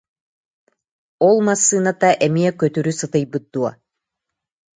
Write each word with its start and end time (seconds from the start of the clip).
Ол 1.27 1.37
массыыната 1.47 2.09
эмиэ 2.25 2.51
көтүрү 2.61 2.91
сытыйбыт 2.99 3.43
дуо 3.53 3.71